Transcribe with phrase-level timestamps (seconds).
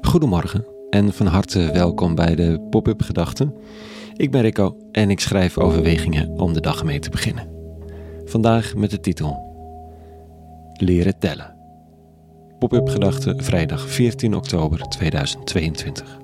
[0.00, 3.54] Goedemorgen en van harte welkom bij de Pop-up Gedachten.
[4.16, 7.48] Ik ben Rico en ik schrijf overwegingen om de dag mee te beginnen.
[8.24, 9.50] Vandaag met de titel
[10.72, 11.56] Leren tellen.
[12.58, 16.18] Pop-up Gedachten vrijdag 14 oktober 2022.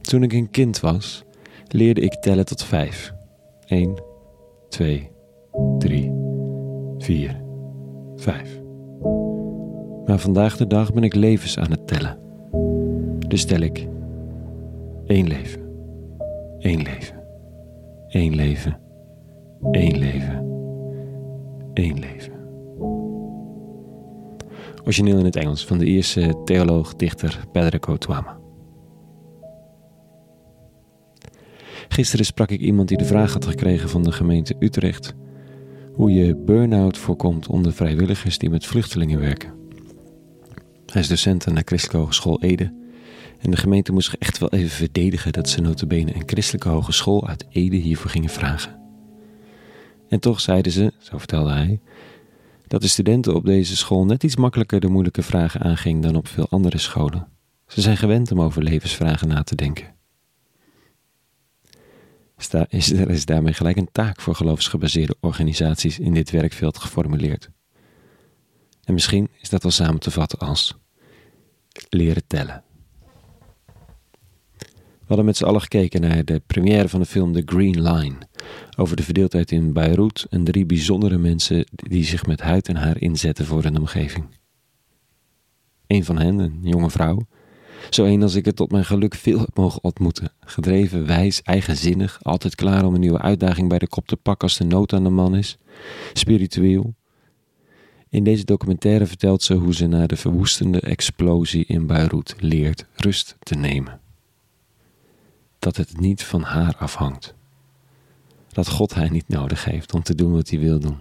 [0.00, 1.24] Toen ik een kind was,
[1.68, 3.12] leerde ik tellen tot vijf.
[3.66, 4.02] 1,
[4.68, 5.11] 2,
[5.78, 6.12] 3,
[6.98, 7.42] 4,
[8.16, 8.60] 5.
[10.04, 12.18] Maar vandaag de dag ben ik levens aan het tellen.
[13.28, 13.88] Dus tel ik
[15.06, 15.60] één leven,
[16.58, 17.22] één leven,
[18.08, 18.80] één leven,
[19.70, 20.46] één leven,
[21.74, 22.32] één leven.
[24.82, 28.38] Origineel in het Engels van de Ierse theoloog, dichter Pedro Tuama.
[31.88, 35.14] Gisteren sprak ik iemand die de vraag had gekregen van de gemeente Utrecht
[35.92, 39.52] hoe je burn-out voorkomt onder vrijwilligers die met vluchtelingen werken.
[40.86, 42.72] Hij is docent aan de Christelijke Hogeschool Ede
[43.38, 47.28] en de gemeente moest zich echt wel even verdedigen dat ze notabene een christelijke hogeschool
[47.28, 48.80] uit Ede hiervoor gingen vragen.
[50.08, 51.80] En toch zeiden ze, zo vertelde hij,
[52.66, 56.28] dat de studenten op deze school net iets makkelijker de moeilijke vragen aanging dan op
[56.28, 57.28] veel andere scholen.
[57.66, 60.00] Ze zijn gewend om over levensvragen na te denken
[62.68, 67.50] is, er is daarmee gelijk een taak voor geloofsgebaseerde organisaties in dit werkveld geformuleerd.
[68.84, 70.76] En misschien is dat wel samen te vatten als
[71.88, 72.62] leren tellen.
[74.72, 78.16] We hadden met z'n allen gekeken naar de première van de film The Green Line
[78.76, 83.00] over de verdeeldheid in Beirut en drie bijzondere mensen die zich met huid en haar
[83.00, 84.26] inzetten voor hun omgeving.
[85.86, 87.26] Een van hen, een jonge vrouw,
[87.90, 90.32] zo een als ik het tot mijn geluk veel heb mogen ontmoeten.
[90.40, 94.56] Gedreven, wijs, eigenzinnig, altijd klaar om een nieuwe uitdaging bij de kop te pakken als
[94.56, 95.58] de nood aan de man is.
[96.12, 96.94] Spiritueel.
[98.08, 103.36] In deze documentaire vertelt ze hoe ze na de verwoestende explosie in Beirut leert rust
[103.38, 104.00] te nemen.
[105.58, 107.34] Dat het niet van haar afhangt.
[108.48, 110.98] Dat God haar niet nodig heeft om te doen wat hij wil doen.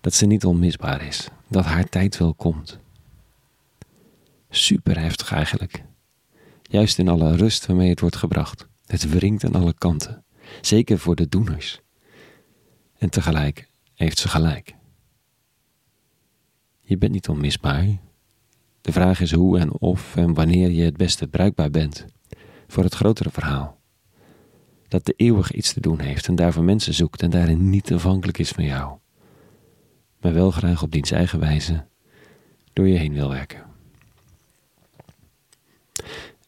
[0.00, 1.28] Dat ze niet onmisbaar is.
[1.48, 2.78] Dat haar tijd wel komt
[4.56, 5.84] Super heftig eigenlijk.
[6.62, 8.68] Juist in alle rust waarmee het wordt gebracht.
[8.86, 10.24] Het wringt aan alle kanten.
[10.60, 11.80] Zeker voor de doeners.
[12.98, 14.74] En tegelijk heeft ze gelijk.
[16.80, 17.86] Je bent niet onmisbaar.
[18.80, 22.06] De vraag is hoe en of en wanneer je het beste bruikbaar bent
[22.66, 23.80] voor het grotere verhaal.
[24.88, 28.38] Dat de eeuwig iets te doen heeft en daarvoor mensen zoekt en daarin niet afhankelijk
[28.38, 28.98] is van jou.
[30.20, 31.86] Maar wel graag op diens eigen wijze
[32.72, 33.74] door je heen wil werken.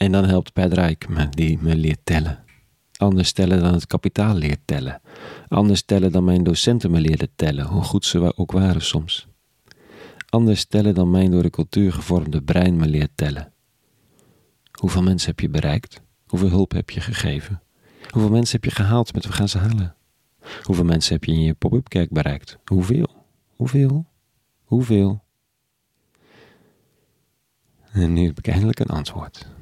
[0.00, 2.44] En dan helpt Rijk me, die me leert tellen.
[2.96, 5.00] Anders tellen dan het kapitaal leert tellen.
[5.48, 9.26] Anders tellen dan mijn docenten me leerden tellen, hoe goed ze ook waren soms.
[10.28, 13.52] Anders tellen dan mijn door de cultuur gevormde brein me leert tellen.
[14.80, 16.00] Hoeveel mensen heb je bereikt?
[16.26, 17.62] Hoeveel hulp heb je gegeven?
[18.10, 19.96] Hoeveel mensen heb je gehaald met we gaan ze halen?
[20.62, 22.58] Hoeveel mensen heb je in je pop-up kerk bereikt?
[22.64, 23.08] Hoeveel?
[23.56, 24.06] Hoeveel?
[24.64, 25.24] Hoeveel?
[27.92, 29.58] En nu heb ik eindelijk een antwoord.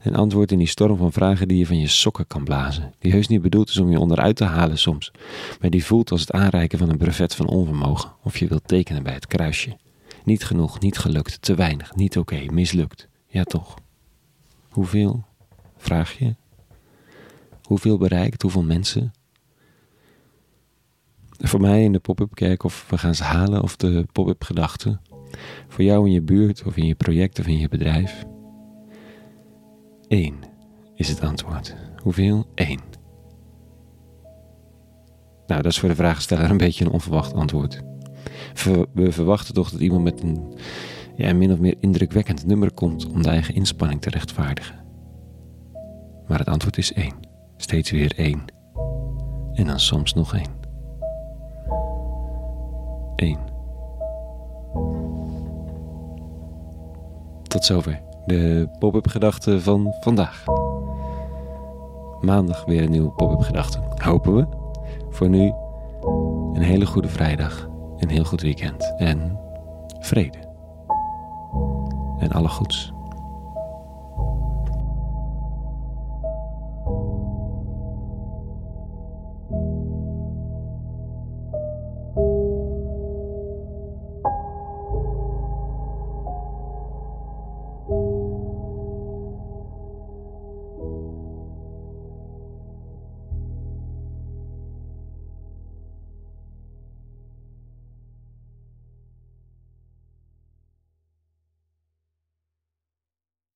[0.00, 2.92] Een antwoord in die storm van vragen die je van je sokken kan blazen.
[2.98, 5.12] Die heus niet bedoeld is om je onderuit te halen soms,
[5.60, 8.12] maar die voelt als het aanreiken van een brevet van onvermogen.
[8.22, 9.76] Of je wilt tekenen bij het kruisje.
[10.24, 13.08] Niet genoeg, niet gelukt, te weinig, niet oké, mislukt.
[13.26, 13.74] Ja toch.
[14.68, 15.24] Hoeveel?
[15.76, 16.34] Vraag je.
[17.62, 19.12] Hoeveel bereikt, hoeveel mensen?
[21.38, 25.00] Voor mij in de pop-up kerk of we gaan ze halen of de pop-up gedachten.
[25.68, 28.24] Voor jou in je buurt of in je project of in je bedrijf.
[30.10, 30.34] 1
[30.94, 31.76] is het antwoord.
[32.02, 32.46] Hoeveel?
[32.54, 32.80] 1.
[35.46, 37.82] Nou, dat is voor de vraagsteller een beetje een onverwacht antwoord.
[38.92, 40.54] We verwachten toch dat iemand met een
[41.16, 44.84] ja, min of meer indrukwekkend nummer komt om de eigen inspanning te rechtvaardigen.
[46.28, 47.12] Maar het antwoord is 1.
[47.56, 48.44] Steeds weer 1.
[49.52, 50.44] En dan soms nog 1.
[53.16, 53.38] 1.
[57.42, 60.44] Tot zover de pop-up gedachte van vandaag.
[62.20, 63.78] Maandag weer een nieuwe pop-up gedachte.
[64.02, 64.46] Hopen we.
[65.10, 65.52] Voor nu
[66.52, 67.68] een hele goede vrijdag.
[67.98, 68.94] Een heel goed weekend.
[68.96, 69.38] En
[70.00, 70.38] vrede.
[72.18, 72.92] En alle goeds.